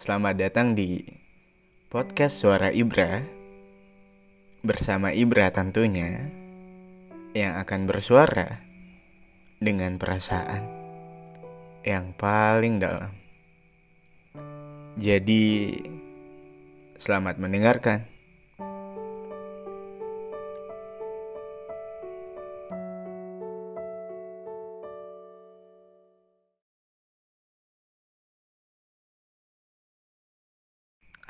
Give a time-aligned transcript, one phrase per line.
[0.00, 1.04] selamat datang di
[1.92, 3.20] podcast Suara Ibra
[4.64, 6.24] bersama Ibra tentunya
[7.36, 8.64] yang akan bersuara
[9.60, 10.64] dengan perasaan
[11.84, 13.12] yang paling dalam.
[14.96, 15.76] Jadi,
[16.96, 18.09] selamat mendengarkan.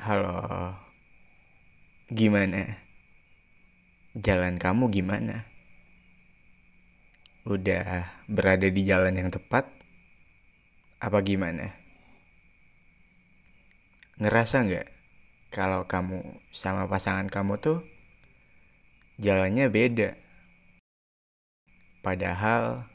[0.01, 0.81] Halo,
[2.09, 2.81] gimana?
[4.17, 5.45] Jalan kamu gimana?
[7.45, 9.69] Udah berada di jalan yang tepat?
[11.05, 11.77] Apa gimana?
[14.17, 14.89] Ngerasa nggak
[15.53, 17.85] kalau kamu sama pasangan kamu tuh
[19.21, 20.17] jalannya beda?
[22.01, 22.89] Padahal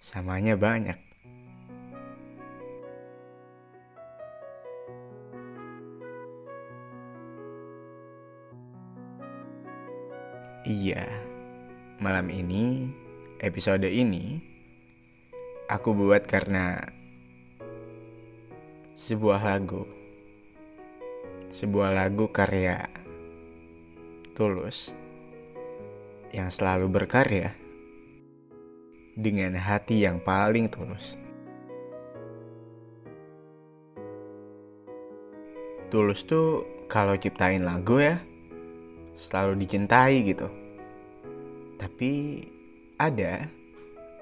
[0.00, 1.07] samanya banyak.
[10.66, 11.06] Iya,
[12.02, 12.90] malam ini,
[13.38, 14.42] episode ini,
[15.70, 16.82] aku buat karena
[18.98, 19.86] sebuah lagu.
[21.54, 22.90] Sebuah lagu karya
[24.34, 24.90] Tulus
[26.34, 27.54] yang selalu berkarya
[29.14, 31.14] dengan hati yang paling tulus.
[35.86, 38.18] Tulus tuh kalau ciptain lagu ya,
[39.18, 40.46] selalu dicintai gitu.
[41.76, 42.42] Tapi
[42.96, 43.50] ada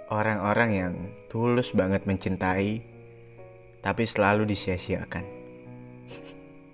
[0.08, 0.94] orang-orang yang
[1.28, 2.80] tulus banget mencintai,
[3.84, 5.24] tapi selalu disia-siakan.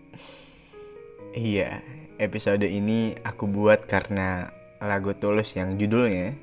[1.37, 1.83] iya,
[2.23, 6.35] episode ini aku buat karena lagu tulus yang judulnya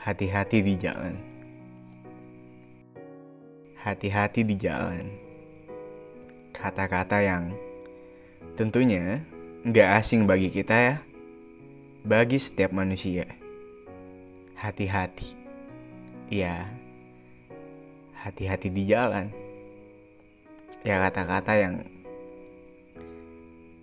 [0.00, 1.12] Hati-hati di Jalan.
[3.80, 5.08] Hati-hati di jalan.
[6.56, 7.52] Kata-kata yang
[8.56, 9.20] tentunya
[9.60, 10.96] nggak asing bagi kita ya,
[12.00, 13.28] bagi setiap manusia.
[14.56, 15.36] Hati-hati,
[16.32, 16.64] ya,
[18.16, 19.28] hati-hati di jalan.
[20.80, 21.84] Ya kata-kata yang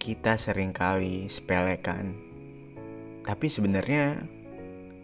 [0.02, 2.18] kita sering kali sepelekan,
[3.22, 4.26] tapi sebenarnya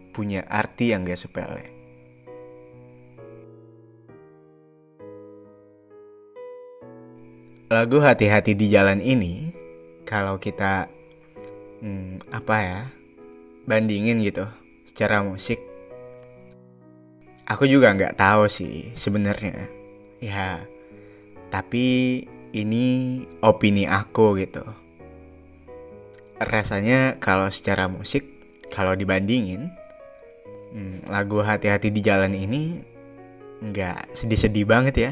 [0.09, 1.69] punya arti yang gak sepele.
[7.69, 9.62] Lagu hati-hati di jalan ini
[10.03, 10.87] kalau kita
[11.83, 12.81] hmm, apa ya
[13.67, 14.47] bandingin gitu
[14.87, 15.59] secara musik
[17.47, 19.67] aku juga nggak tahu sih sebenarnya.
[20.23, 20.63] Ya
[21.51, 22.25] tapi
[22.55, 22.85] ini
[23.43, 24.63] opini aku gitu.
[26.41, 28.25] Rasanya kalau secara musik
[28.73, 29.69] kalau dibandingin
[30.73, 32.81] hmm, lagu hati-hati di jalan ini
[33.63, 35.11] nggak sedih-sedih banget ya.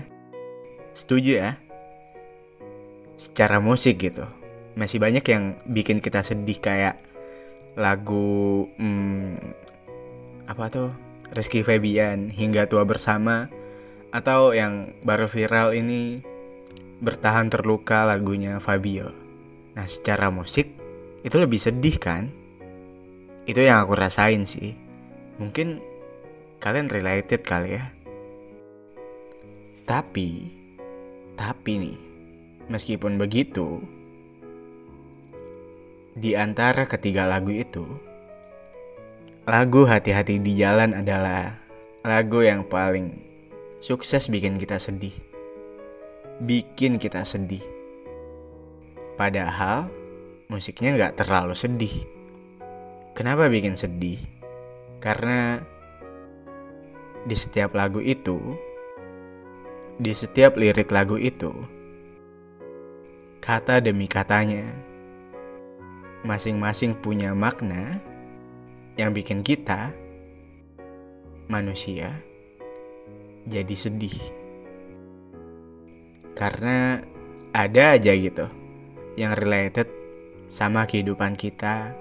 [0.98, 1.52] Setuju ya?
[3.22, 4.41] Secara musik gitu
[4.76, 6.96] masih banyak yang bikin kita sedih kayak
[7.76, 9.40] lagu hmm,
[10.48, 10.90] apa tuh
[11.32, 13.48] Rizky Febian hingga tua bersama
[14.12, 16.20] atau yang baru viral ini
[17.00, 19.16] bertahan terluka lagunya Fabio.
[19.74, 20.68] Nah secara musik
[21.24, 22.28] itu lebih sedih kan?
[23.48, 24.76] Itu yang aku rasain sih.
[25.40, 25.82] Mungkin
[26.62, 27.90] kalian related kali ya.
[29.88, 30.30] Tapi,
[31.36, 31.98] tapi nih,
[32.70, 33.82] meskipun begitu,
[36.12, 37.88] di antara ketiga lagu itu,
[39.48, 41.56] lagu Hati-Hati di Jalan adalah
[42.04, 43.16] lagu yang paling
[43.80, 45.16] sukses bikin kita sedih.
[46.44, 47.64] Bikin kita sedih.
[49.16, 49.88] Padahal
[50.52, 51.96] musiknya nggak terlalu sedih.
[53.16, 54.20] Kenapa bikin sedih?
[55.00, 55.64] Karena
[57.24, 58.36] di setiap lagu itu,
[59.96, 61.54] di setiap lirik lagu itu,
[63.40, 64.91] kata demi katanya,
[66.22, 67.98] masing-masing punya makna
[68.96, 69.90] yang bikin kita
[71.50, 72.14] manusia
[73.50, 74.18] jadi sedih.
[76.38, 77.02] Karena
[77.52, 78.48] ada aja gitu
[79.20, 79.90] yang related
[80.48, 81.92] sama kehidupan kita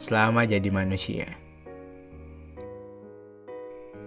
[0.00, 1.28] selama jadi manusia.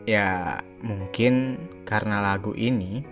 [0.07, 3.03] Ya, mungkin karena lagu ini,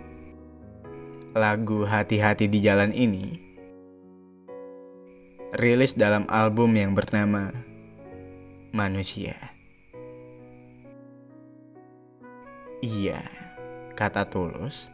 [1.36, 3.45] lagu Hati-hati di Jalan ini,
[5.54, 7.54] rilis dalam album yang bernama
[8.74, 9.38] Manusia.
[12.82, 13.22] Iya,
[13.94, 14.90] kata Tulus,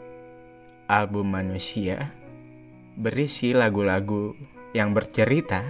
[0.86, 2.12] album Manusia
[3.00, 4.36] berisi lagu-lagu
[4.76, 5.64] yang bercerita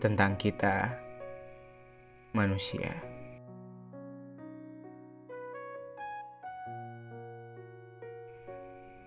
[0.00, 0.96] tentang kita
[2.32, 3.10] manusia.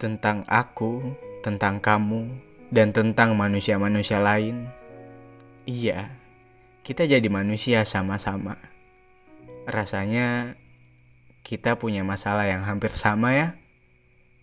[0.04, 2.28] tentang aku, tentang kamu,
[2.76, 4.68] dan tentang manusia-manusia lain.
[5.64, 6.12] Iya,
[6.84, 8.60] kita jadi manusia sama-sama.
[9.64, 10.60] Rasanya
[11.40, 13.48] kita punya masalah yang hampir sama ya.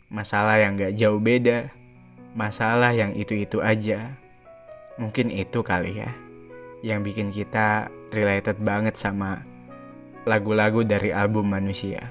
[0.09, 1.69] Masalah yang gak jauh beda.
[2.33, 4.17] Masalah yang itu-itu aja.
[4.97, 6.11] Mungkin itu kali ya.
[6.81, 9.45] Yang bikin kita related banget sama
[10.25, 12.09] lagu-lagu dari album manusia.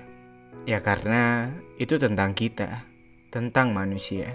[0.69, 1.49] Ya karena
[1.81, 2.85] itu tentang kita
[3.33, 4.33] tentang manusia.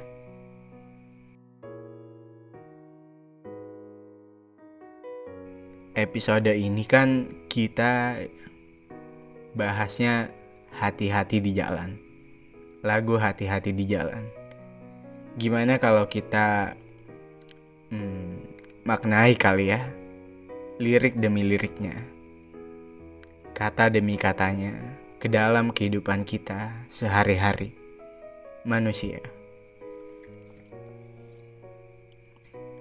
[5.95, 8.19] Episode ini kan kita
[9.55, 10.27] bahasnya
[10.75, 11.95] hati-hati di jalan.
[12.83, 14.27] Lagu hati-hati di jalan.
[15.39, 16.75] Gimana kalau kita
[17.95, 18.43] hmm,
[18.83, 19.87] maknai kali ya
[20.83, 21.95] lirik demi liriknya,
[23.55, 24.75] kata demi katanya
[25.23, 27.71] ke dalam kehidupan kita sehari-hari
[28.67, 29.23] manusia.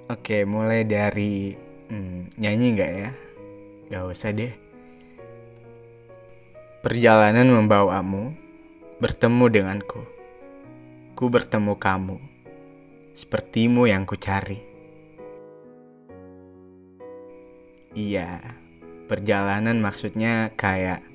[0.09, 1.53] Oke, mulai dari
[1.93, 3.11] hmm, nyanyi nggak ya?
[3.93, 4.49] Gak usah deh.
[6.81, 8.33] Perjalanan membawamu
[8.97, 10.01] bertemu denganku.
[11.13, 12.17] Ku bertemu kamu,
[13.13, 14.57] sepertimu yang ku cari.
[17.93, 18.41] Iya,
[19.05, 21.05] perjalanan maksudnya kayak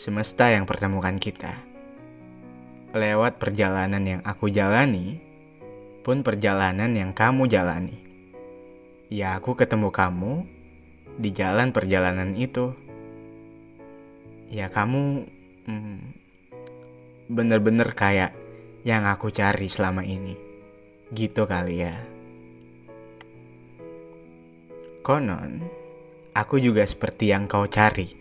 [0.00, 1.72] semesta yang pertemukan kita
[2.92, 5.16] lewat perjalanan yang aku jalani,
[6.04, 8.01] pun perjalanan yang kamu jalani.
[9.12, 10.48] Ya, aku ketemu kamu
[11.20, 12.72] di jalan perjalanan itu.
[14.48, 15.28] Ya, kamu
[15.68, 16.00] hmm,
[17.28, 18.32] bener-bener kayak
[18.88, 20.32] yang aku cari selama ini.
[21.12, 22.00] Gitu kali ya.
[25.04, 25.60] Konon,
[26.32, 28.16] aku juga seperti yang kau cari.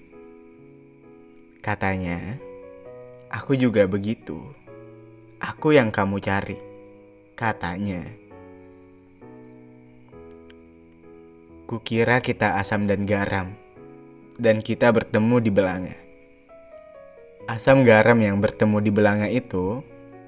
[1.63, 2.35] Katanya,
[3.31, 4.43] aku juga begitu.
[5.39, 6.59] Aku yang kamu cari,
[7.39, 8.20] katanya.
[11.71, 13.55] Kukira kita asam dan garam,
[14.35, 15.95] dan kita bertemu di belanga.
[17.47, 19.79] Asam garam yang bertemu di belanga itu,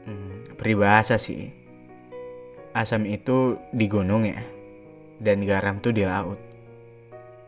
[0.08, 1.52] hmm, peribahasa sih.
[2.72, 4.40] Asam itu di gunung ya,
[5.20, 6.40] dan garam tuh di laut.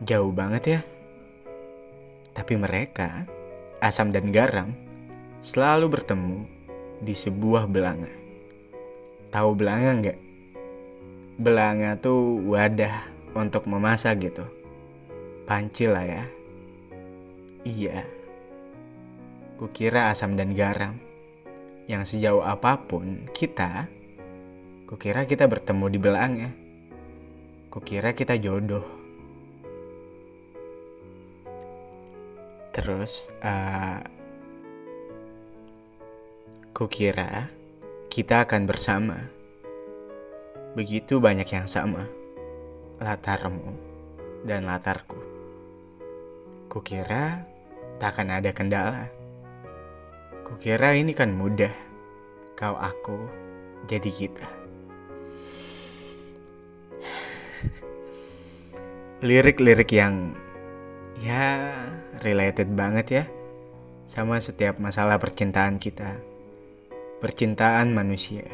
[0.03, 0.80] Jauh banget ya.
[2.36, 3.24] Tapi mereka,
[3.80, 4.75] asam dan garam,
[5.39, 6.44] selalu bertemu
[7.00, 8.12] di sebuah belanga.
[9.31, 10.19] Tahu belanga nggak?
[11.39, 14.47] Belanga tuh wadah untuk memasak gitu.
[15.45, 16.23] Panci lah ya.
[17.67, 18.07] Iya.
[19.59, 20.97] Kukira asam dan garam.
[21.85, 23.85] Yang sejauh apa pun kita,
[24.89, 26.49] kukira kita bertemu di belanga.
[27.69, 28.87] Kukira kita jodoh.
[32.73, 34.01] Terus, uh,
[36.75, 37.47] Kukira
[38.11, 39.15] kita akan bersama.
[40.75, 42.24] Begitu banyak yang sama.
[42.95, 43.75] Latarmu
[44.47, 45.19] dan latarku.
[46.71, 47.44] Kukira
[47.99, 49.11] tak akan ada kendala.
[50.47, 51.73] Kukira ini kan mudah.
[52.56, 53.19] Kau aku
[53.90, 54.47] jadi kita.
[59.28, 60.31] Lirik-lirik yang
[61.19, 61.71] ya
[62.23, 63.23] related banget ya
[64.07, 66.35] sama setiap masalah percintaan kita
[67.25, 68.45] percintaan manusia.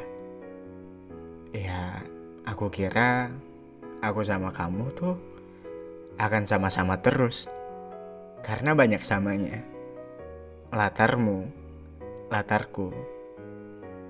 [1.52, 2.00] Ya,
[2.48, 3.28] aku kira
[4.02, 5.16] aku sama kamu tuh
[6.18, 7.46] akan sama-sama terus.
[8.42, 9.62] Karena banyak samanya.
[10.74, 11.46] Latarmu,
[12.34, 12.90] latarku.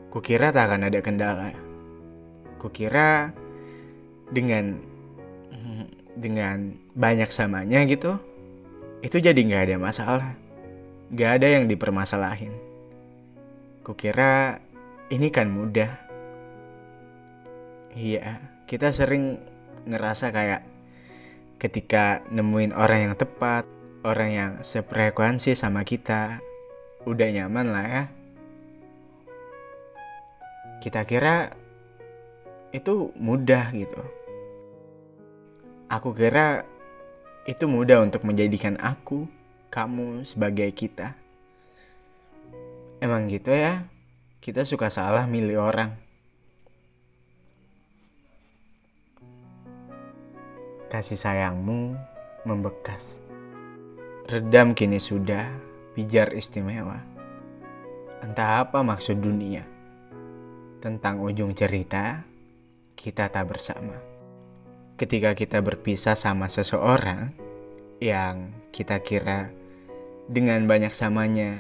[0.08, 1.52] Kukira tak akan ada kendala.
[2.60, 3.36] Kukira
[4.32, 4.80] dengan
[6.16, 8.20] dengan banyak samanya gitu,
[9.04, 10.32] itu jadi nggak ada masalah.
[11.12, 12.56] Gak ada yang dipermasalahin.
[13.84, 14.64] Kukira
[15.12, 15.92] ini kan mudah.
[17.92, 19.36] Iya, kita sering
[19.86, 20.62] ngerasa kayak
[21.62, 23.70] ketika nemuin orang yang tepat,
[24.02, 26.42] orang yang sefrekuensi sama kita
[27.06, 28.04] udah nyaman lah ya.
[30.82, 31.54] Kita kira
[32.74, 34.02] itu mudah gitu.
[35.92, 36.66] Aku kira
[37.46, 39.28] itu mudah untuk menjadikan aku,
[39.70, 41.14] kamu sebagai kita.
[43.02, 43.86] Emang gitu ya,
[44.42, 46.11] kita suka salah milih orang.
[50.92, 51.96] Kasih sayangmu
[52.44, 53.24] membekas.
[54.28, 55.48] Redam kini sudah,
[55.96, 57.00] pijar istimewa.
[58.20, 59.64] Entah apa maksud dunia.
[60.84, 62.28] Tentang ujung cerita,
[63.00, 63.96] kita tak bersama.
[65.00, 67.32] Ketika kita berpisah sama seseorang
[68.04, 69.48] yang kita kira
[70.28, 71.56] dengan banyak samanya,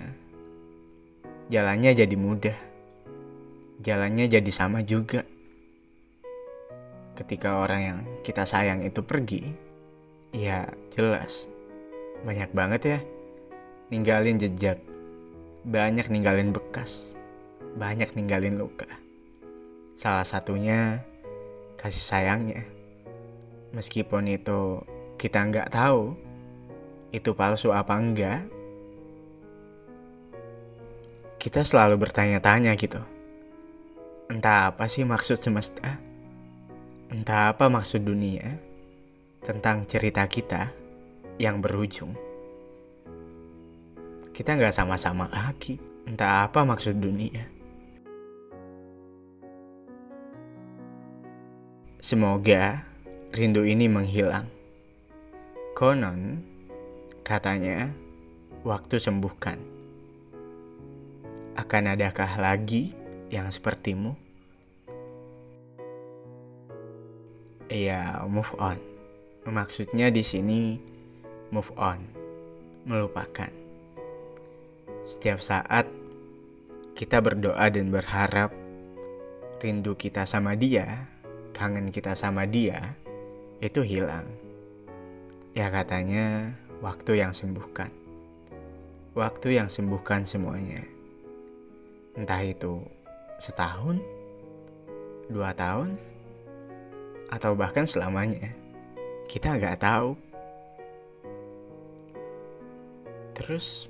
[1.47, 2.59] jalannya jadi mudah.
[3.79, 5.23] Jalannya jadi sama juga
[7.21, 9.53] ketika orang yang kita sayang itu pergi,
[10.33, 11.45] ya jelas
[12.25, 12.99] banyak banget ya
[13.93, 14.81] ninggalin jejak,
[15.67, 17.13] banyak ninggalin bekas,
[17.77, 18.87] banyak ninggalin luka.
[19.93, 21.03] Salah satunya
[21.77, 22.63] kasih sayangnya.
[23.75, 24.81] Meskipun itu
[25.19, 26.15] kita nggak tahu
[27.11, 28.47] itu palsu apa enggak,
[31.35, 33.03] kita selalu bertanya-tanya gitu.
[34.31, 36.10] Entah apa sih maksud semesta?
[37.11, 38.55] Entah apa maksud dunia
[39.43, 40.71] tentang cerita kita
[41.35, 42.15] yang berujung.
[44.31, 45.75] Kita nggak sama-sama lagi.
[46.07, 47.51] Entah apa maksud dunia.
[51.99, 52.87] Semoga
[53.35, 54.47] rindu ini menghilang.
[55.75, 56.39] Konon,
[57.27, 57.91] katanya,
[58.63, 59.59] waktu sembuhkan.
[61.59, 62.95] Akan adakah lagi
[63.27, 64.20] yang sepertimu?
[67.71, 68.75] Iya, move on.
[69.47, 70.75] Maksudnya di sini
[71.55, 72.03] move on,
[72.83, 73.47] melupakan.
[75.07, 75.87] Setiap saat
[76.99, 78.51] kita berdoa dan berharap
[79.63, 81.07] rindu kita sama dia,
[81.55, 82.91] kangen kita sama dia,
[83.63, 84.27] itu hilang.
[85.55, 86.51] Ya katanya
[86.83, 87.87] waktu yang sembuhkan.
[89.15, 90.83] Waktu yang sembuhkan semuanya.
[92.19, 92.83] Entah itu
[93.39, 93.95] setahun,
[95.31, 96.10] dua tahun,
[97.31, 98.51] atau bahkan selamanya.
[99.25, 100.13] Kita nggak tahu.
[103.31, 103.87] Terus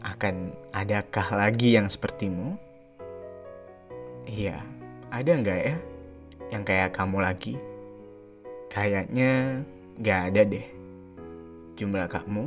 [0.00, 2.56] akan adakah lagi yang sepertimu?
[4.24, 4.62] Iya,
[5.10, 5.76] ada nggak ya
[6.54, 7.54] yang kayak kamu lagi?
[8.70, 9.60] Kayaknya
[9.98, 10.66] nggak ada deh.
[11.74, 12.44] Jumlah kamu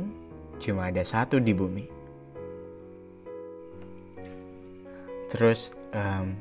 [0.58, 1.84] cuma ada satu di bumi.
[5.28, 6.32] Terus um,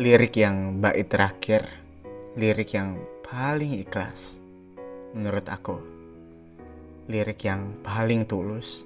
[0.00, 1.85] lirik yang bait terakhir
[2.36, 4.36] lirik yang paling ikhlas
[5.16, 5.80] menurut aku.
[7.08, 8.84] Lirik yang paling tulus.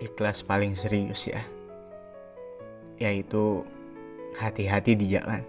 [0.00, 1.44] Ikhlas paling serius ya.
[2.96, 3.60] Yaitu
[4.40, 5.44] hati-hati di jalan.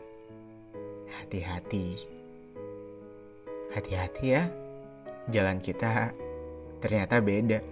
[1.07, 2.03] Hati-hati.
[3.71, 4.43] Hati-hati ya.
[5.31, 6.11] Jalan kita
[6.83, 7.63] ternyata beda.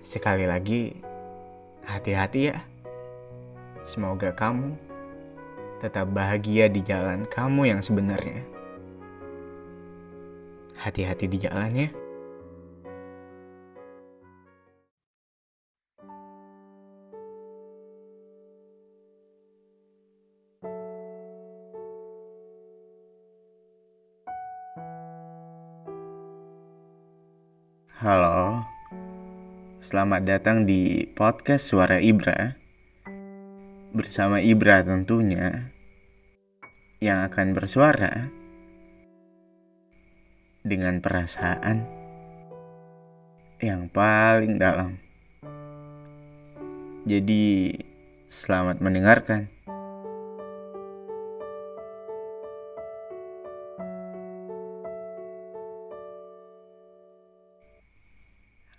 [0.00, 0.96] Sekali lagi,
[1.84, 2.56] hati-hati ya.
[3.84, 4.89] Semoga kamu
[5.80, 8.44] tetap bahagia di jalan kamu yang sebenarnya.
[10.76, 11.88] Hati-hati di jalan ya.
[28.00, 28.64] Halo,
[29.84, 32.59] selamat datang di podcast Suara Ibra
[34.00, 35.76] bersama Ibra tentunya
[37.04, 38.32] yang akan bersuara
[40.64, 41.84] dengan perasaan
[43.60, 44.96] yang paling dalam.
[47.04, 47.76] Jadi,
[48.32, 49.52] selamat mendengarkan.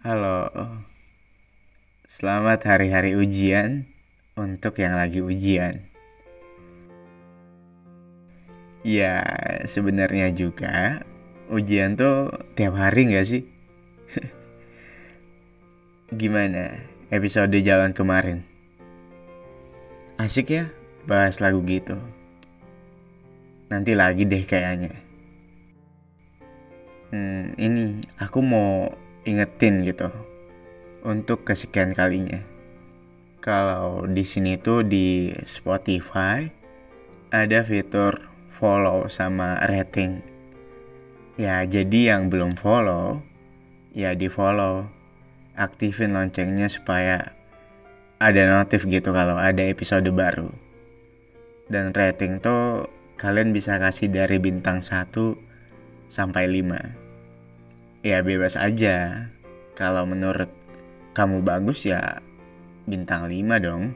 [0.01, 0.49] Halo,
[2.09, 3.90] selamat hari-hari ujian
[4.35, 5.91] untuk yang lagi ujian.
[8.81, 9.21] Ya,
[9.69, 11.05] sebenarnya juga
[11.51, 13.43] ujian tuh tiap hari nggak sih?
[16.19, 16.81] Gimana
[17.13, 18.47] episode jalan kemarin?
[20.17, 20.65] Asik ya
[21.05, 21.99] bahas lagu gitu.
[23.69, 24.97] Nanti lagi deh kayaknya.
[27.11, 28.87] Hmm, ini aku mau
[29.27, 30.07] ingetin gitu
[31.03, 32.50] untuk kesekian kalinya
[33.41, 36.45] kalau di sini tuh di Spotify
[37.33, 40.21] ada fitur follow sama rating.
[41.41, 43.25] Ya, jadi yang belum follow
[43.97, 44.85] ya di follow.
[45.51, 47.35] Aktifin loncengnya supaya
[48.21, 50.53] ada notif gitu kalau ada episode baru.
[51.65, 55.11] Dan rating tuh kalian bisa kasih dari bintang 1
[56.13, 59.29] sampai 5 ya bebas aja.
[59.73, 60.49] Kalau menurut
[61.17, 62.21] kamu bagus ya
[62.87, 63.93] bintang 5 dong.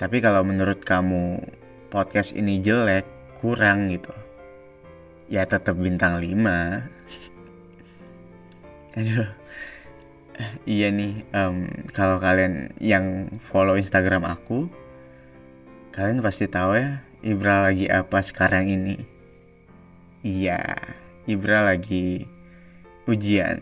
[0.00, 1.42] Tapi kalau menurut kamu
[1.90, 3.04] podcast ini jelek
[3.40, 4.12] kurang gitu
[5.30, 6.34] ya tetap bintang 5
[8.98, 9.30] aduh.
[10.64, 14.72] Iya nih um, kalau kalian yang follow instagram aku
[15.92, 18.96] kalian pasti tahu ya Ibra lagi apa sekarang ini.
[20.24, 20.80] Iya
[21.28, 22.24] Ibra lagi
[23.04, 23.60] ujian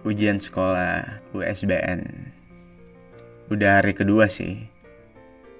[0.00, 2.32] ujian sekolah USBN
[3.52, 4.64] udah hari kedua sih.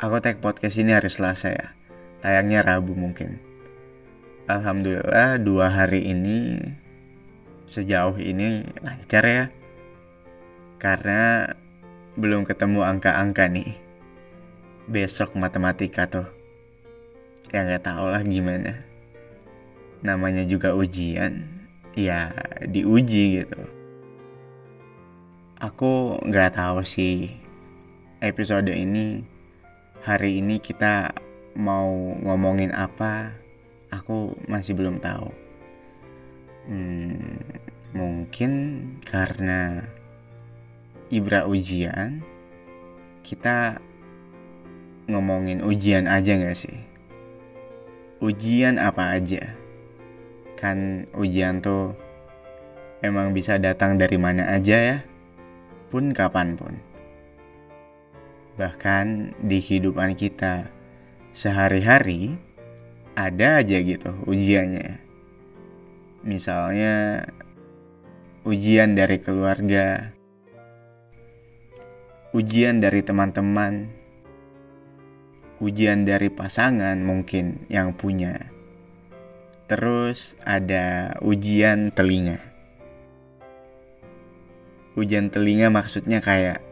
[0.01, 1.77] Aku tag podcast ini hari Selasa ya.
[2.25, 3.37] Tayangnya Rabu mungkin.
[4.49, 6.57] Alhamdulillah dua hari ini
[7.69, 9.45] sejauh ini lancar ya.
[10.81, 11.53] Karena
[12.17, 13.77] belum ketemu angka-angka nih.
[14.89, 16.29] Besok matematika tuh.
[17.53, 18.89] Ya nggak tau lah gimana.
[20.01, 21.45] Namanya juga ujian.
[21.93, 22.33] Ya
[22.65, 23.80] diuji gitu
[25.61, 27.37] aku nggak tahu sih
[28.25, 29.25] episode ini
[30.01, 31.13] hari ini kita
[31.55, 33.37] mau ngomongin apa
[33.93, 35.31] aku masih belum tahu
[36.71, 37.41] Hmm,
[37.97, 38.53] mungkin
[39.03, 39.83] karena
[41.11, 42.23] Ibra ujian,
[43.25, 43.83] kita
[45.11, 46.79] ngomongin ujian aja gak sih?
[48.23, 49.57] Ujian apa aja?
[50.55, 51.97] Kan ujian tuh
[53.03, 54.99] emang bisa datang dari mana aja ya,
[55.91, 56.79] pun kapan pun.
[58.57, 60.71] Bahkan di kehidupan kita
[61.35, 62.39] sehari-hari
[63.19, 65.11] ada aja gitu ujiannya
[66.21, 67.25] Misalnya
[68.45, 70.13] ujian dari keluarga,
[72.37, 73.89] ujian dari teman-teman,
[75.65, 78.53] ujian dari pasangan mungkin yang punya.
[79.65, 82.50] Terus ada ujian telinga.
[84.99, 86.67] Ujian telinga maksudnya kayak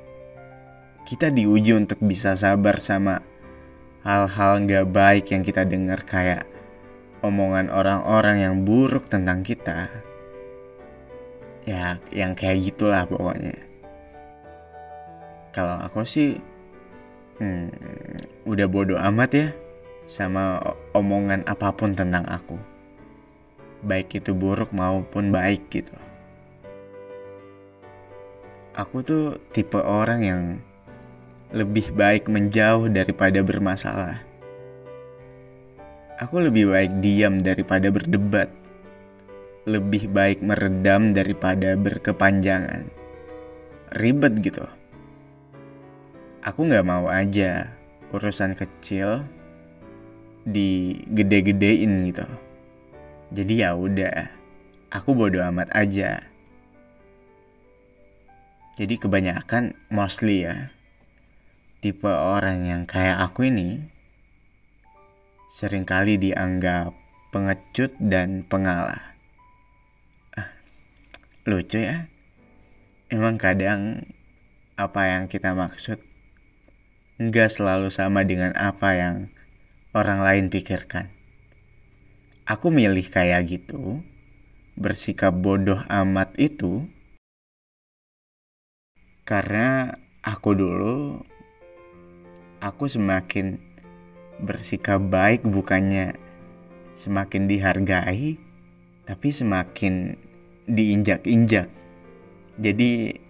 [1.06, 3.22] kita diuji untuk bisa sabar sama
[4.02, 6.42] hal-hal nggak baik yang kita dengar kayak
[7.22, 9.86] omongan orang-orang yang buruk tentang kita.
[11.62, 13.54] Ya yang kayak gitulah pokoknya.
[15.54, 16.42] Kalau aku sih
[17.38, 17.70] hmm,
[18.50, 19.48] udah bodoh amat ya
[20.10, 20.58] sama
[20.90, 22.58] omongan apa pun tentang aku.
[23.86, 26.07] Baik itu buruk maupun baik gitu
[28.78, 30.42] aku tuh tipe orang yang
[31.50, 34.28] lebih baik menjauh daripada bermasalah
[36.18, 38.50] Aku lebih baik diam daripada berdebat.
[39.70, 42.90] Lebih baik meredam daripada berkepanjangan.
[43.94, 44.66] Ribet gitu.
[46.42, 47.70] Aku nggak mau aja
[48.10, 49.22] urusan kecil
[50.42, 52.26] digede-gedein gitu.
[53.30, 54.26] Jadi ya udah,
[54.90, 56.18] aku bodo amat aja.
[58.78, 60.70] Jadi kebanyakan mostly ya,
[61.82, 63.82] tipe orang yang kayak aku ini
[65.50, 66.94] sering kali dianggap
[67.34, 69.18] pengecut dan pengalah.
[70.38, 70.54] Ah,
[71.42, 72.06] lucu ya.
[73.10, 74.06] Emang kadang
[74.78, 75.98] apa yang kita maksud
[77.18, 79.16] nggak selalu sama dengan apa yang
[79.90, 81.10] orang lain pikirkan.
[82.46, 84.06] Aku milih kayak gitu,
[84.78, 86.86] bersikap bodoh amat itu,
[89.28, 89.92] karena
[90.24, 91.20] aku dulu,
[92.64, 93.60] aku semakin
[94.40, 96.16] bersikap baik bukannya
[96.96, 98.40] semakin dihargai,
[99.04, 100.16] tapi semakin
[100.64, 101.68] diinjak-injak.
[102.56, 103.20] Jadi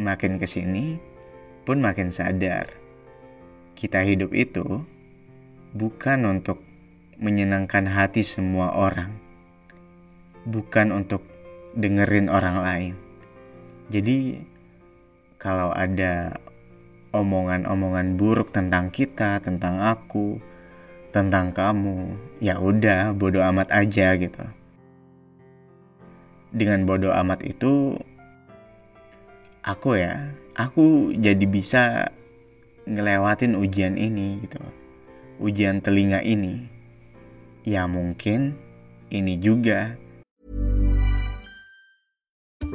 [0.00, 0.96] makin ke sini
[1.68, 2.72] pun makin sadar
[3.76, 4.64] kita hidup itu
[5.76, 6.64] bukan untuk
[7.20, 9.12] menyenangkan hati semua orang,
[10.48, 11.20] bukan untuk
[11.76, 12.94] dengerin orang lain.
[13.92, 14.40] Jadi
[15.36, 16.40] kalau ada
[17.12, 20.40] omongan-omongan buruk tentang kita, tentang aku,
[21.12, 22.12] tentang kamu,
[22.44, 24.44] ya udah bodoh amat aja gitu.
[26.52, 27.96] Dengan bodoh amat itu
[29.64, 32.12] aku ya, aku jadi bisa
[32.86, 34.60] ngelewatin ujian ini gitu.
[35.40, 36.68] Ujian telinga ini.
[37.66, 38.56] Ya mungkin
[39.10, 39.98] ini juga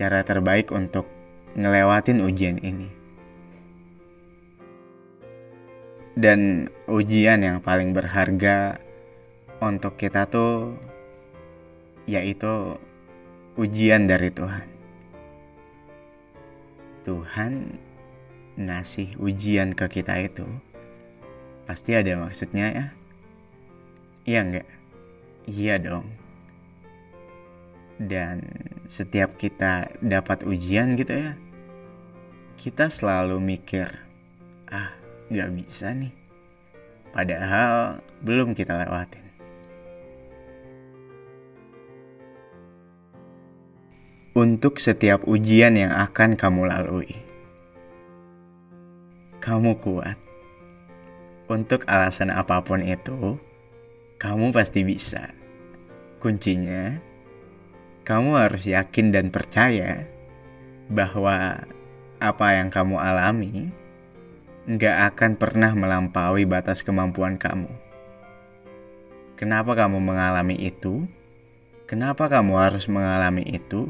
[0.00, 1.04] Cara terbaik untuk
[1.60, 2.88] ngelewatin ujian ini.
[6.16, 8.80] Dan ujian yang paling berharga
[9.60, 10.72] untuk kita tuh
[12.08, 12.80] yaitu
[13.60, 14.64] ujian dari Tuhan.
[17.04, 17.76] Tuhan
[18.56, 20.48] ngasih ujian ke kita itu
[21.68, 22.86] pasti ada maksudnya ya.
[24.24, 24.68] Iya enggak?
[25.44, 26.19] Iya dong.
[28.00, 28.48] Dan
[28.88, 31.36] setiap kita dapat ujian gitu ya,
[32.56, 33.92] kita selalu mikir,
[34.72, 34.96] ah
[35.28, 36.16] nggak bisa nih.
[37.12, 39.28] Padahal belum kita lewatin.
[44.32, 47.12] Untuk setiap ujian yang akan kamu lalui,
[49.44, 50.16] kamu kuat.
[51.50, 53.36] Untuk alasan apa pun itu,
[54.22, 55.34] kamu pasti bisa.
[56.22, 57.09] Kuncinya,
[58.04, 60.08] kamu harus yakin dan percaya
[60.90, 61.62] bahwa
[62.20, 63.72] apa yang kamu alami
[64.68, 67.70] nggak akan pernah melampaui batas kemampuan kamu.
[69.40, 71.08] Kenapa kamu mengalami itu?
[71.88, 73.88] Kenapa kamu harus mengalami itu?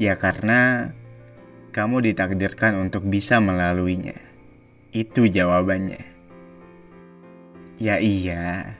[0.00, 0.90] Ya karena
[1.70, 4.16] kamu ditakdirkan untuk bisa melaluinya.
[4.90, 6.02] Itu jawabannya.
[7.78, 8.76] Ya iya,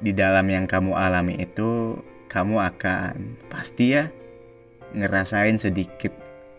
[0.00, 1.98] di dalam yang kamu alami itu
[2.34, 4.10] kamu akan pasti ya
[4.90, 6.10] ngerasain sedikit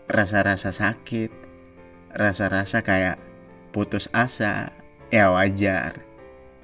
[0.08, 1.28] rasa-rasa sakit,
[2.16, 3.20] rasa-rasa kayak
[3.76, 4.72] putus asa,
[5.12, 6.00] ya wajar.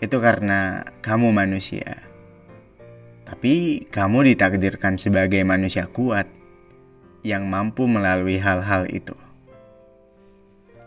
[0.01, 2.09] Itu karena kamu manusia.
[3.29, 6.33] Tapi kamu ditakdirkan sebagai manusia kuat
[7.20, 9.14] yang mampu melalui hal-hal itu.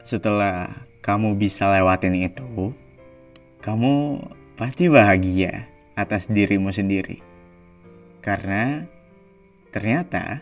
[0.02, 2.74] Setelah kamu bisa lewatin itu,
[3.62, 4.26] kamu
[4.58, 7.35] pasti bahagia atas dirimu sendiri.
[8.26, 8.82] Karena
[9.70, 10.42] ternyata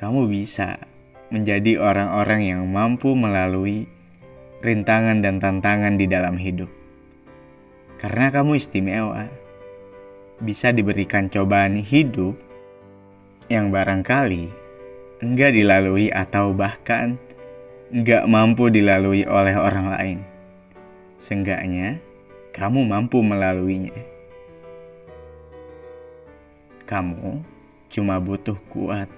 [0.00, 0.80] kamu bisa
[1.28, 3.84] menjadi orang-orang yang mampu melalui
[4.64, 6.72] rintangan dan tantangan di dalam hidup.
[8.00, 9.28] Karena kamu istimewa,
[10.40, 12.32] bisa diberikan cobaan hidup
[13.52, 14.48] yang barangkali
[15.20, 17.20] enggak dilalui atau bahkan
[17.92, 20.18] enggak mampu dilalui oleh orang lain.
[21.20, 22.00] Seenggaknya,
[22.56, 24.13] kamu mampu melaluinya.
[26.84, 27.40] Kamu
[27.88, 29.08] cuma butuh kuat.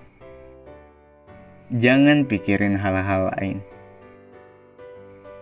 [1.74, 3.58] Jangan pikirin hal-hal lain.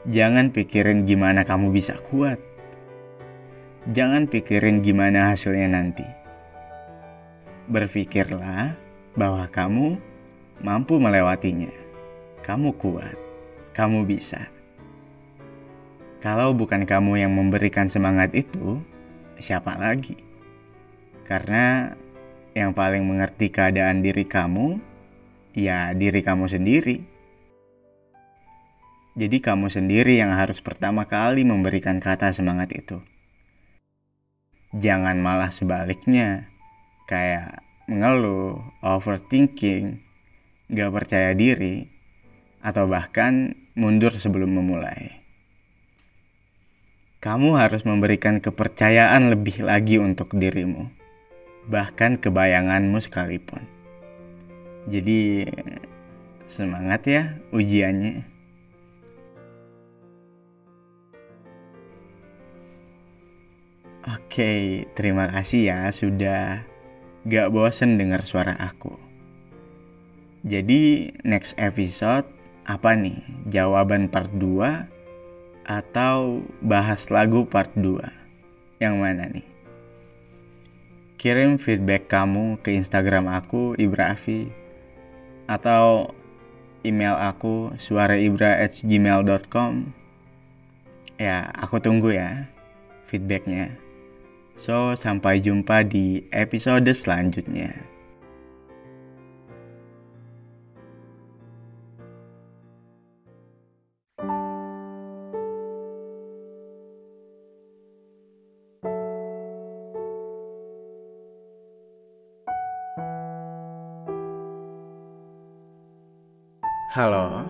[0.08, 2.40] Jangan pikirin gimana kamu bisa kuat.
[3.92, 6.08] Jangan pikirin gimana hasilnya nanti.
[7.68, 8.72] Berpikirlah
[9.12, 10.00] bahwa kamu
[10.64, 11.72] mampu melewatinya.
[12.40, 13.16] Kamu kuat,
[13.76, 14.48] kamu bisa.
[16.24, 18.80] Kalau bukan kamu yang memberikan semangat itu,
[19.36, 20.16] siapa lagi?
[21.28, 21.92] Karena
[22.54, 24.78] yang paling mengerti keadaan diri kamu,
[25.58, 27.02] ya diri kamu sendiri.
[29.14, 32.98] Jadi kamu sendiri yang harus pertama kali memberikan kata semangat itu.
[34.74, 36.50] Jangan malah sebaliknya,
[37.06, 40.02] kayak mengeluh, overthinking,
[40.66, 41.86] gak percaya diri,
[42.58, 45.22] atau bahkan mundur sebelum memulai.
[47.22, 50.90] Kamu harus memberikan kepercayaan lebih lagi untuk dirimu,
[51.68, 53.64] bahkan kebayanganmu sekalipun.
[54.84, 55.48] Jadi,
[56.44, 57.22] semangat ya
[57.56, 58.34] ujiannya.
[64.04, 66.68] Oke, terima kasih ya sudah
[67.24, 69.00] gak bosen dengar suara aku.
[70.44, 72.28] Jadi next episode
[72.68, 73.24] apa nih?
[73.48, 74.84] Jawaban part 2
[75.64, 78.04] atau bahas lagu part 2?
[78.76, 79.53] Yang mana nih?
[81.24, 84.52] Kirim feedback kamu ke Instagram aku Ibra Afi
[85.48, 86.12] atau
[86.84, 89.72] email aku suaraibra@gmail.com.
[91.16, 92.44] Ya, aku tunggu ya
[93.08, 93.72] feedbacknya.
[94.60, 97.72] So, sampai jumpa di episode selanjutnya.
[116.94, 117.42] Halo.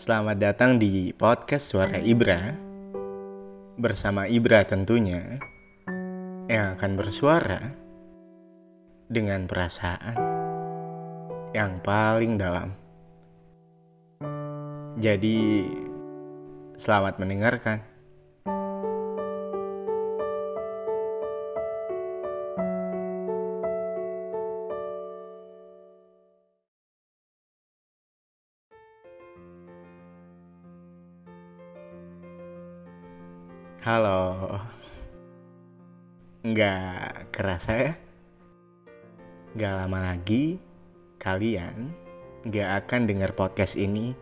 [0.00, 2.48] Selamat datang di podcast Suara Ibra.
[3.76, 5.36] Bersama Ibra tentunya
[6.48, 7.60] Yang akan bersuara
[9.04, 10.16] Dengan perasaan
[11.52, 12.72] Yang paling dalam.
[14.96, 15.68] Jadi
[16.80, 17.91] Selamat mendengarkan
[37.42, 37.92] kerasa ya?
[39.58, 40.62] Nggak lama lagi
[41.18, 41.90] kalian
[42.46, 44.14] nggak akan dengar podcast ini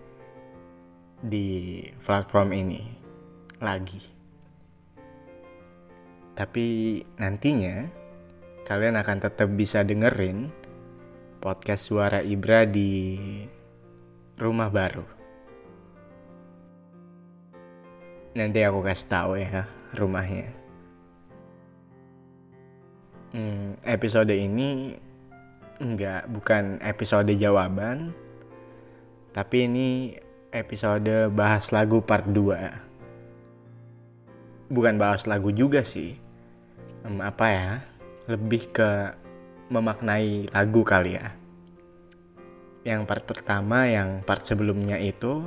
[1.21, 2.81] di platform ini
[3.61, 4.01] lagi.
[6.33, 7.85] Tapi nantinya
[8.65, 10.49] kalian akan tetap bisa dengerin
[11.45, 13.21] podcast suara Ibra di
[14.41, 15.05] rumah baru.
[18.33, 20.70] Nanti aku kasih tahu ya rumahnya.
[23.31, 24.99] Hmm, episode ini
[25.79, 28.11] enggak bukan episode jawaban,
[29.31, 30.19] tapi ini
[30.51, 34.75] episode bahas lagu part 2.
[34.75, 36.19] Bukan bahas lagu juga sih.
[37.07, 37.87] Hmm, apa ya?
[38.27, 39.15] Lebih ke
[39.71, 41.31] memaknai lagu kali ya.
[42.83, 45.47] Yang part pertama, yang part sebelumnya itu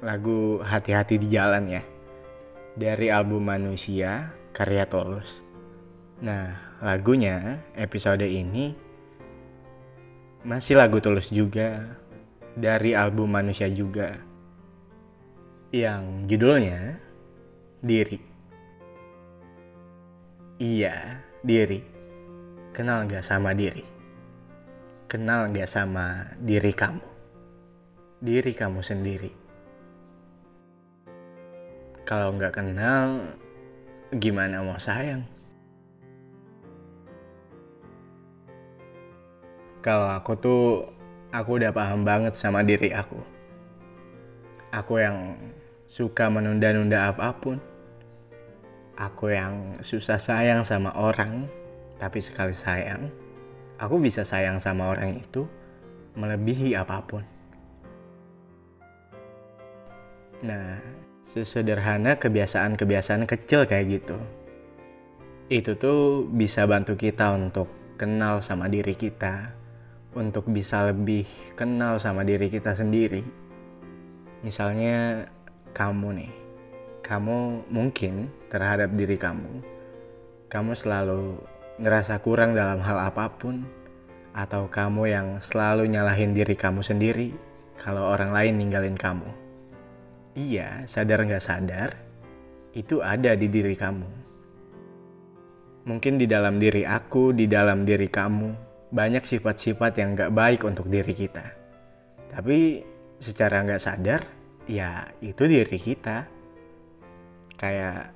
[0.00, 1.84] lagu hati-hati di jalan ya
[2.80, 5.49] dari album Manusia karya Tolus.
[6.20, 8.76] Nah, lagunya episode ini
[10.44, 11.96] masih lagu Tulus juga
[12.56, 14.16] dari album Manusia juga
[15.72, 17.00] yang judulnya
[17.80, 18.20] Diri.
[20.60, 21.80] Iya, diri.
[22.76, 23.80] Kenal gak sama diri?
[25.08, 27.08] Kenal gak sama diri kamu?
[28.20, 29.40] Diri kamu sendiri
[32.10, 33.22] kalau nggak kenal,
[34.10, 35.22] gimana mau sayang?
[39.80, 40.64] Kalau aku tuh,
[41.32, 43.16] aku udah paham banget sama diri aku.
[44.76, 45.40] Aku yang
[45.88, 47.56] suka menunda-nunda apa pun.
[49.00, 51.48] Aku yang susah sayang sama orang,
[51.96, 53.08] tapi sekali sayang,
[53.80, 55.48] aku bisa sayang sama orang itu
[56.12, 57.24] melebihi apa pun.
[60.44, 60.76] Nah,
[61.24, 64.18] Sesederhana kebiasaan-kebiasaan kecil kayak gitu.
[65.48, 69.59] Itu tuh bisa bantu kita untuk kenal sama diri kita,
[70.14, 73.22] untuk bisa lebih kenal sama diri kita sendiri.
[74.42, 75.28] Misalnya
[75.70, 76.32] kamu nih,
[77.04, 79.62] kamu mungkin terhadap diri kamu,
[80.50, 81.38] kamu selalu
[81.78, 83.62] ngerasa kurang dalam hal apa pun,
[84.34, 87.34] atau kamu yang selalu nyalahin diri kamu sendiri
[87.78, 89.26] kalau orang lain ninggalin kamu.
[90.38, 91.90] Iya, sadar nggak sadar,
[92.74, 94.10] itu ada di diri kamu.
[95.90, 100.90] Mungkin di dalam diri aku, di dalam diri kamu, banyak sifat-sifat yang nggak baik untuk
[100.90, 101.46] diri kita.
[102.30, 102.82] Tapi
[103.22, 104.20] secara nggak sadar,
[104.66, 106.26] ya itu diri kita.
[107.56, 108.14] Kayak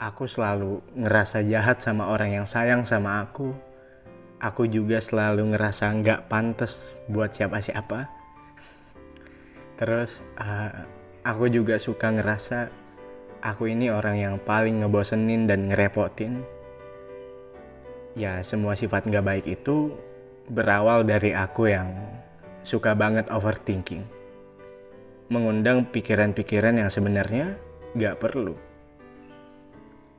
[0.00, 3.52] aku selalu ngerasa jahat sama orang yang sayang sama aku.
[4.36, 8.04] Aku juga selalu ngerasa nggak pantas buat siapa-siapa.
[9.76, 10.84] Terus uh,
[11.26, 12.70] Aku juga suka ngerasa
[13.42, 16.46] aku ini orang yang paling ngebosenin dan ngerepotin.
[18.16, 19.92] Ya, semua sifat nggak baik itu
[20.48, 21.92] berawal dari aku yang
[22.64, 24.08] suka banget overthinking.
[25.28, 27.60] Mengundang pikiran-pikiran yang sebenarnya
[27.92, 28.56] nggak perlu.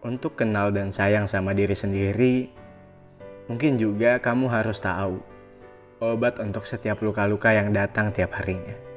[0.05, 2.53] Untuk kenal dan sayang sama diri sendiri,
[3.49, 5.17] mungkin juga kamu harus tahu
[5.97, 8.87] obat untuk setiap luka-luka yang datang tiap harinya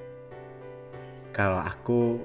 [1.31, 2.19] kalau aku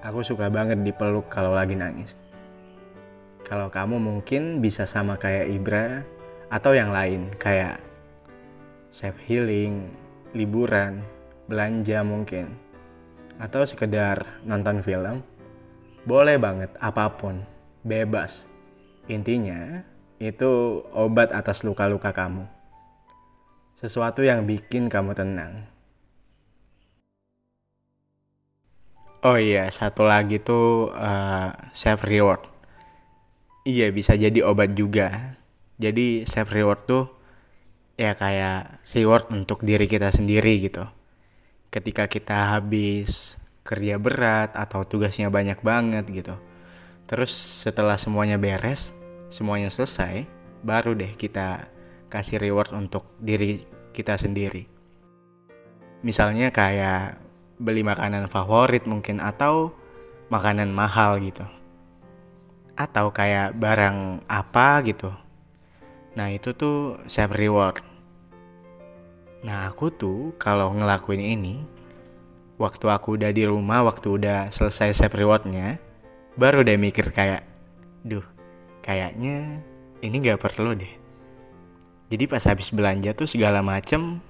[0.00, 2.14] aku suka banget dipeluk kalau lagi nangis.
[3.52, 6.00] Kalau kamu mungkin bisa sama kayak Ibra
[6.48, 7.84] atau yang lain kayak
[8.88, 9.92] self healing,
[10.32, 11.04] liburan,
[11.52, 12.48] belanja mungkin
[13.36, 15.20] atau sekedar nonton film.
[16.08, 17.44] Boleh banget apa pun,
[17.84, 18.48] bebas.
[19.12, 19.84] Intinya
[20.16, 22.48] itu obat atas luka-luka kamu.
[23.76, 25.68] Sesuatu yang bikin kamu tenang
[29.20, 32.51] Oh iya, satu lagi tuh uh, self reward.
[33.62, 35.38] Iya, bisa jadi obat juga.
[35.78, 37.04] Jadi self reward tuh
[37.94, 40.82] ya kayak reward untuk diri kita sendiri gitu.
[41.70, 46.34] Ketika kita habis kerja berat atau tugasnya banyak banget gitu.
[47.06, 47.30] Terus
[47.62, 48.90] setelah semuanya beres,
[49.30, 50.26] semuanya selesai,
[50.66, 51.70] baru deh kita
[52.10, 53.62] kasih reward untuk diri
[53.94, 54.66] kita sendiri.
[56.02, 57.22] Misalnya kayak
[57.62, 59.70] beli makanan favorit mungkin atau
[60.34, 61.46] makanan mahal gitu
[62.76, 65.12] atau kayak barang apa gitu.
[66.16, 67.80] Nah itu tuh self reward.
[69.42, 71.64] Nah aku tuh kalau ngelakuin ini
[72.60, 75.80] waktu aku udah di rumah waktu udah selesai self rewardnya
[76.36, 77.44] baru deh mikir kayak
[78.06, 78.24] duh
[78.80, 79.60] kayaknya
[80.02, 80.94] ini gak perlu deh.
[82.12, 84.20] Jadi pas habis belanja tuh segala macem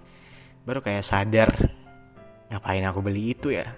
[0.62, 1.50] baru kayak sadar
[2.46, 3.74] ngapain aku beli itu ya?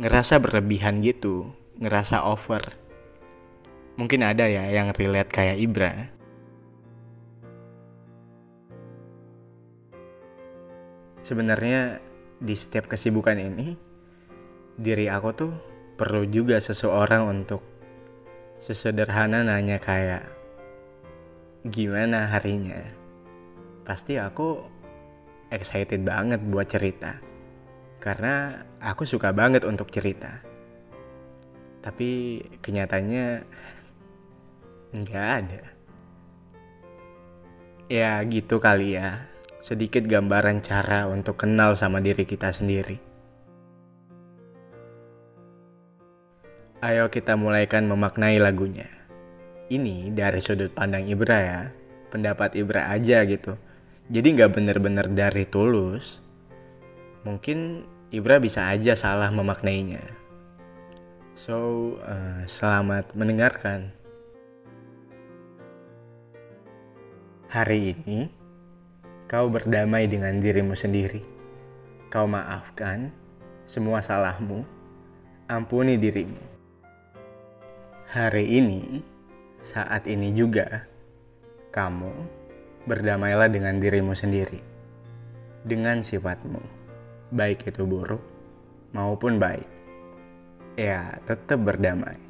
[0.00, 2.79] Ngerasa berlebihan gitu ngerasa over
[4.00, 5.92] mungkin ada ya yang relate kayak Ibra.
[11.20, 12.00] Sebenarnya
[12.40, 13.76] di setiap kesibukan ini
[14.80, 15.52] diri aku tuh
[16.00, 17.60] perlu juga seseorang untuk
[18.64, 20.24] sesederhana nanya kayak
[21.68, 22.80] gimana harinya?
[23.84, 24.64] Pasti aku
[25.52, 27.20] excited banget buat cerita.
[28.00, 30.40] Karena aku suka banget untuk cerita.
[31.84, 33.44] Tapi kenyataannya
[34.90, 35.62] nggak ada.
[37.90, 39.26] Ya gitu kali ya,
[39.62, 43.02] sedikit gambaran cara untuk kenal sama diri kita sendiri.
[46.80, 48.88] Ayo kita mulaikan memaknai lagunya.
[49.68, 51.62] Ini dari sudut pandang Ibra ya,
[52.08, 53.54] pendapat Ibra aja gitu.
[54.10, 56.18] Jadi nggak bener-bener dari tulus,
[57.22, 60.02] mungkin Ibra bisa aja salah memaknainya.
[61.38, 63.99] So, uh, selamat mendengarkan.
[67.50, 68.30] Hari ini,
[69.26, 71.18] kau berdamai dengan dirimu sendiri.
[72.06, 73.10] Kau maafkan
[73.66, 74.62] semua salahmu,
[75.50, 76.38] ampuni dirimu.
[78.06, 79.02] Hari ini,
[79.66, 80.86] saat ini juga,
[81.74, 82.14] kamu
[82.86, 84.62] berdamailah dengan dirimu sendiri,
[85.66, 86.62] dengan sifatmu
[87.34, 88.22] baik itu buruk
[88.94, 89.66] maupun baik,
[90.78, 92.29] ya tetap berdamai.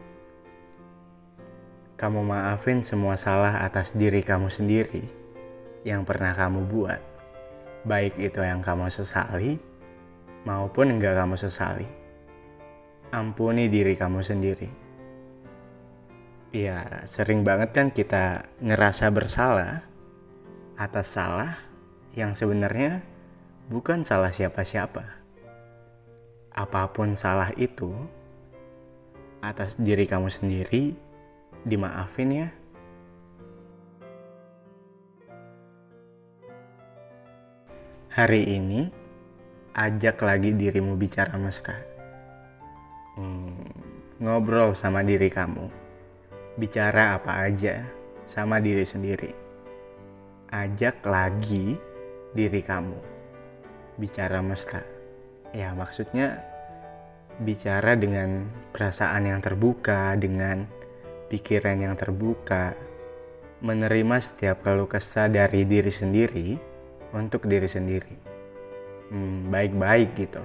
[2.00, 5.04] Kamu maafin semua salah atas diri kamu sendiri
[5.84, 6.96] yang pernah kamu buat,
[7.84, 9.60] baik itu yang kamu sesali
[10.48, 11.84] maupun enggak kamu sesali.
[13.12, 14.72] Ampuni diri kamu sendiri.
[16.56, 19.84] Ya, sering banget kan kita ngerasa bersalah
[20.80, 21.60] atas salah
[22.16, 23.04] yang sebenarnya
[23.68, 25.04] bukan salah siapa-siapa.
[26.48, 27.92] Apa pun salah itu,
[29.44, 31.09] atas diri kamu sendiri,
[31.64, 32.48] dimaafin ya.
[38.10, 38.90] Hari ini,
[39.76, 41.78] ajak lagi dirimu bicara mesra.
[43.14, 43.64] Hmm,
[44.18, 45.70] ngobrol sama diri kamu.
[46.58, 47.86] Bicara apa aja
[48.26, 49.30] sama diri sendiri.
[50.50, 51.78] Ajak lagi
[52.34, 52.98] diri kamu
[54.00, 54.82] bicara mesra.
[55.54, 56.42] Ya, maksudnya
[57.40, 60.79] bicara dengan perasaan yang terbuka, dengan
[61.30, 62.74] pikiran yang terbuka,
[63.62, 66.58] menerima setiap keluh kesah dari diri sendiri
[67.14, 68.16] untuk diri sendiri.
[69.14, 70.42] Hmm, baik-baik gitu.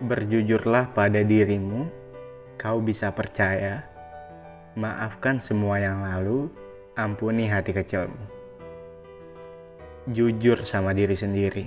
[0.00, 1.88] Berjujurlah pada dirimu,
[2.56, 3.84] kau bisa percaya.
[4.76, 6.48] Maafkan semua yang lalu,
[6.96, 8.36] ampuni hati kecilmu
[10.06, 11.66] jujur sama diri sendiri,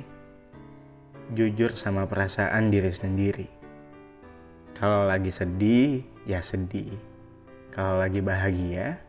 [1.35, 3.58] jujur sama perasaan diri sendiri.
[4.75, 6.93] Kalau lagi sedih, ya sedih.
[7.71, 8.99] Kalau lagi bahagia,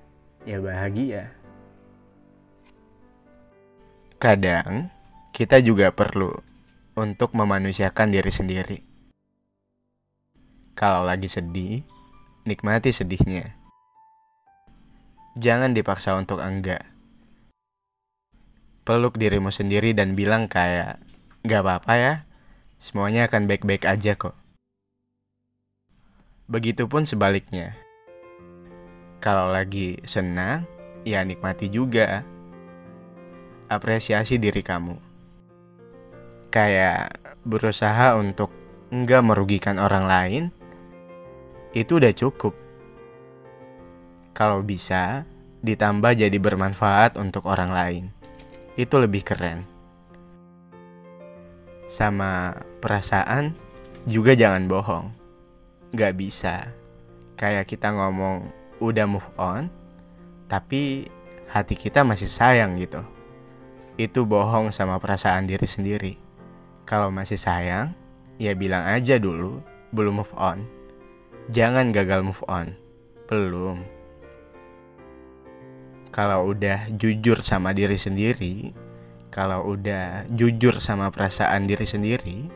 [0.47, 1.33] ya bahagia.
[4.21, 4.89] Kadang
[5.35, 6.33] kita juga perlu
[6.95, 8.79] untuk memanusiakan diri sendiri.
[10.79, 11.85] Kalau lagi sedih,
[12.49, 13.53] nikmati sedihnya.
[15.37, 16.91] Jangan dipaksa untuk enggak
[18.91, 20.99] peluk dirimu sendiri dan bilang kayak
[21.47, 22.15] gak apa-apa ya,
[22.83, 24.35] semuanya akan baik-baik aja kok.
[26.51, 27.79] Begitupun sebaliknya.
[29.23, 30.67] Kalau lagi senang,
[31.07, 32.27] ya nikmati juga.
[33.71, 34.99] Apresiasi diri kamu.
[36.51, 38.51] Kayak berusaha untuk
[38.91, 40.43] nggak merugikan orang lain,
[41.71, 42.59] itu udah cukup.
[44.35, 45.23] Kalau bisa,
[45.63, 48.05] ditambah jadi bermanfaat untuk orang lain
[48.81, 49.63] itu lebih keren.
[51.87, 53.53] Sama perasaan
[54.09, 55.20] juga jangan bohong.
[55.91, 56.71] Gak bisa.
[57.35, 58.47] Kayak kita ngomong
[58.79, 59.67] udah move on,
[60.47, 61.11] tapi
[61.51, 63.03] hati kita masih sayang gitu.
[63.99, 66.15] Itu bohong sama perasaan diri sendiri.
[66.87, 67.93] Kalau masih sayang,
[68.41, 69.61] ya bilang aja dulu
[69.91, 70.63] belum move on.
[71.51, 72.73] Jangan gagal move on.
[73.27, 74.01] Belum
[76.11, 78.75] kalau udah jujur sama diri sendiri,
[79.31, 82.51] kalau udah jujur sama perasaan diri sendiri,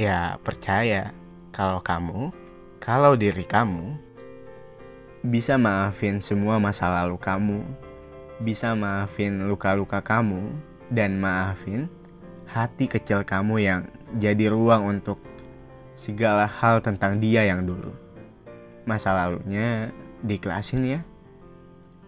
[0.00, 1.12] ya percaya
[1.52, 2.32] kalau kamu,
[2.80, 3.92] kalau diri kamu
[5.20, 7.60] bisa maafin semua masa lalu kamu,
[8.40, 10.48] bisa maafin luka-luka kamu,
[10.88, 11.92] dan maafin
[12.48, 13.80] hati kecil kamu yang
[14.16, 15.20] jadi ruang untuk
[15.92, 17.92] segala hal tentang dia yang dulu.
[18.88, 19.92] Masa lalunya
[20.24, 21.00] diklasin ya.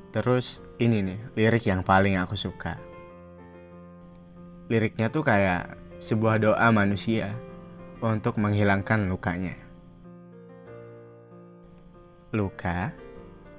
[0.08, 2.80] Terus ini nih lirik yang paling aku suka.
[4.72, 7.36] Liriknya tuh kayak sebuah doa manusia
[8.00, 9.61] untuk menghilangkan lukanya.
[12.32, 12.96] Luka,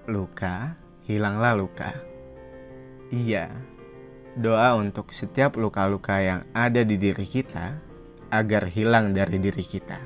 [0.10, 0.74] luka,
[1.06, 1.94] hilanglah luka.
[3.14, 3.54] Iya,
[4.34, 7.78] doa untuk setiap luka-luka yang ada di diri kita
[8.34, 10.02] agar hilang dari diri kita.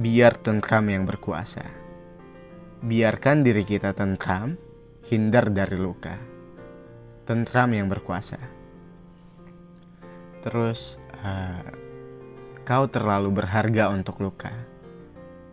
[0.00, 1.60] Biar tentram yang berkuasa.
[2.80, 4.56] Biarkan diri kita tentram
[5.12, 6.16] hindar dari luka.
[7.28, 8.40] Tentram yang berkuasa.
[10.40, 11.68] Terus, uh,
[12.64, 14.56] kau terlalu berharga untuk luka.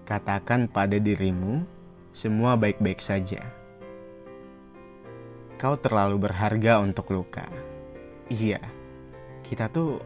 [0.07, 1.72] Katakan pada dirimu,
[2.13, 3.41] semua baik-baik saja.
[5.59, 7.49] Kau terlalu berharga untuk luka.
[8.31, 8.63] Iya,
[9.43, 9.99] kita tuh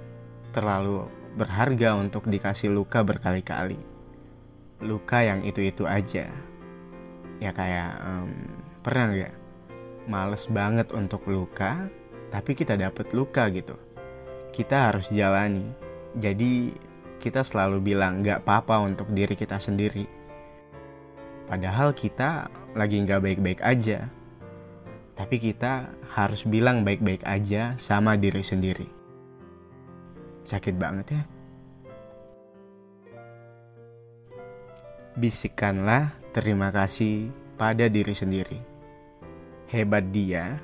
[0.56, 1.06] terlalu
[1.38, 3.78] berharga untuk dikasih luka berkali-kali.
[4.82, 6.32] Luka yang itu-itu aja.
[7.38, 8.34] Ya kayak um,
[8.88, 9.36] Pernah nggak?
[10.08, 11.92] Males banget untuk luka,
[12.32, 13.76] tapi kita dapat luka gitu.
[14.56, 15.76] Kita harus jalani.
[16.16, 16.72] Jadi
[17.20, 20.17] kita selalu bilang nggak apa-apa untuk diri kita sendiri.
[21.48, 24.12] Padahal kita lagi nggak baik-baik aja.
[25.18, 28.86] Tapi kita harus bilang baik-baik aja sama diri sendiri.
[30.46, 31.24] Sakit banget ya.
[35.18, 38.78] Bisikanlah terima kasih pada diri sendiri
[39.68, 40.60] hebat dia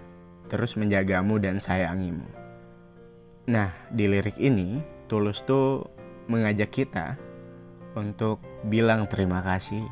[0.47, 2.27] terus menjagamu dan sayangimu.
[3.51, 4.79] Nah, di lirik ini
[5.11, 5.83] Tulus tuh
[6.31, 7.19] mengajak kita
[7.99, 9.83] untuk bilang terima kasih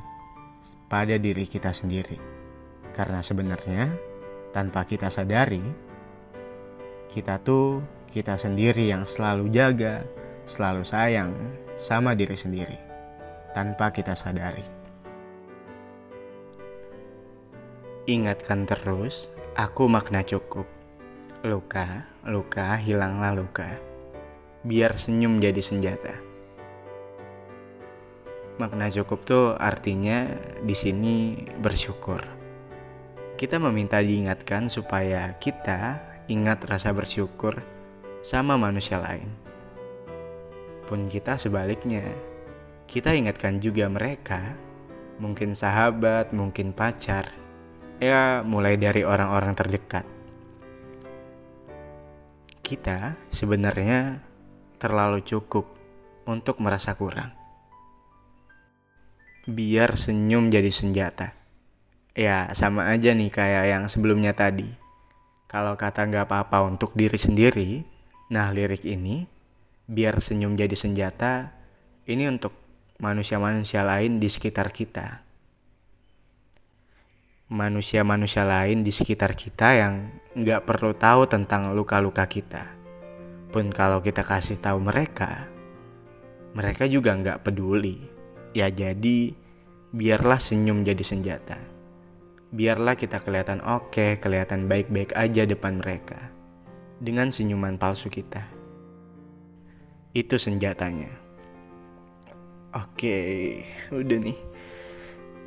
[0.91, 2.19] pada diri kita sendiri.
[2.91, 3.87] Karena sebenarnya
[4.51, 5.63] tanpa kita sadari,
[7.07, 7.79] kita tuh
[8.11, 10.03] kita sendiri yang selalu jaga,
[10.51, 11.31] selalu sayang
[11.79, 12.75] sama diri sendiri
[13.55, 14.67] tanpa kita sadari.
[18.11, 20.67] Ingatkan terus, aku makna cukup.
[21.47, 23.79] Luka, luka, hilanglah luka.
[24.67, 26.30] Biar senyum jadi senjata.
[28.61, 30.29] Makna cukup tuh artinya
[30.61, 32.21] di sini bersyukur.
[33.33, 35.97] Kita meminta diingatkan supaya kita
[36.29, 37.57] ingat rasa bersyukur
[38.21, 39.33] sama manusia lain.
[40.85, 42.05] Pun kita sebaliknya,
[42.85, 44.53] kita ingatkan juga mereka,
[45.17, 47.33] mungkin sahabat, mungkin pacar,
[47.97, 50.05] ya mulai dari orang-orang terdekat.
[52.61, 54.21] Kita sebenarnya
[54.77, 55.65] terlalu cukup
[56.29, 57.40] untuk merasa kurang.
[59.49, 61.33] Biar senyum jadi senjata.
[62.17, 64.67] Ya sama aja nih kayak yang sebelumnya tadi.
[65.49, 67.83] Kalau kata nggak apa-apa untuk diri sendiri,
[68.31, 69.27] nah lirik ini
[69.87, 71.51] biar senyum jadi senjata
[72.07, 72.55] ini untuk
[73.03, 75.31] manusia-manusia lain di sekitar kita
[77.51, 80.07] manusia-manusia lain di sekitar kita yang
[80.39, 82.63] nggak perlu tahu tentang luka-luka kita.
[83.51, 85.51] Pun kalau kita kasih tahu mereka,
[86.55, 87.99] mereka juga nggak peduli.
[88.51, 89.31] Ya jadi,
[89.95, 91.55] biarlah senyum jadi senjata.
[92.51, 96.31] Biarlah kita kelihatan oke, kelihatan baik-baik aja depan mereka.
[96.99, 98.43] Dengan senyuman palsu kita.
[100.11, 101.07] Itu senjatanya.
[102.75, 103.17] Oke,
[103.95, 104.39] udah nih.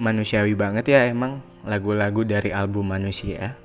[0.00, 3.56] Manusiawi banget ya emang lagu-lagu dari album Manusia.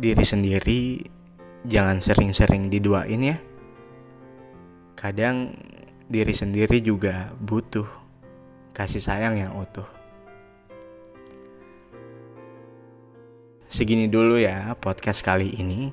[0.00, 1.04] Diri sendiri
[1.68, 3.36] jangan sering-sering diduain ya.
[4.96, 5.52] Kadang
[6.08, 7.84] diri sendiri juga butuh
[8.72, 9.84] kasih sayang yang utuh.
[13.68, 15.92] Segini dulu ya podcast kali ini.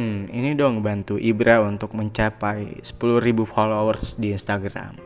[0.00, 2.96] Hmm, ini dong bantu Ibra untuk mencapai 10.000
[3.44, 4.96] followers di Instagram.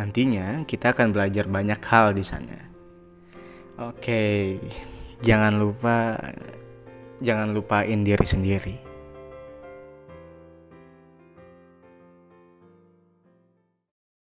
[0.00, 2.56] Nantinya kita akan belajar banyak hal di sana.
[3.76, 4.56] Oke,
[5.20, 6.16] jangan lupa
[7.20, 8.89] jangan lupain diri sendiri.